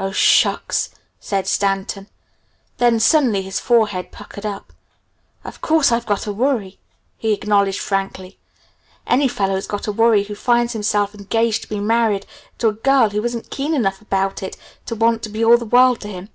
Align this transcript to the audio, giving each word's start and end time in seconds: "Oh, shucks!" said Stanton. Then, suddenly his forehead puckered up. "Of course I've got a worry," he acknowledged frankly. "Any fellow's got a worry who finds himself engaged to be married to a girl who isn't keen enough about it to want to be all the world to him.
"Oh, 0.00 0.10
shucks!" 0.10 0.88
said 1.20 1.46
Stanton. 1.46 2.08
Then, 2.78 2.98
suddenly 2.98 3.42
his 3.42 3.60
forehead 3.60 4.10
puckered 4.10 4.44
up. 4.44 4.72
"Of 5.44 5.60
course 5.60 5.92
I've 5.92 6.06
got 6.06 6.26
a 6.26 6.32
worry," 6.32 6.80
he 7.16 7.32
acknowledged 7.32 7.78
frankly. 7.78 8.36
"Any 9.06 9.28
fellow's 9.28 9.68
got 9.68 9.86
a 9.86 9.92
worry 9.92 10.24
who 10.24 10.34
finds 10.34 10.72
himself 10.72 11.14
engaged 11.14 11.62
to 11.62 11.68
be 11.68 11.78
married 11.78 12.26
to 12.58 12.66
a 12.66 12.72
girl 12.72 13.10
who 13.10 13.22
isn't 13.24 13.50
keen 13.52 13.72
enough 13.72 14.02
about 14.02 14.42
it 14.42 14.56
to 14.86 14.96
want 14.96 15.22
to 15.22 15.28
be 15.28 15.44
all 15.44 15.56
the 15.56 15.64
world 15.64 16.00
to 16.00 16.08
him. 16.08 16.30